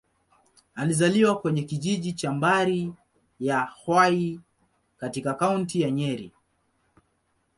Alizaliwa 0.75 1.39
kwenye 1.41 1.63
kijiji 1.63 2.13
cha 2.13 2.31
Mbari-ya-Hwai, 2.31 4.39
katika 4.97 5.33
Kaunti 5.33 5.81
ya 5.81 5.91
Nyeri. 5.91 6.31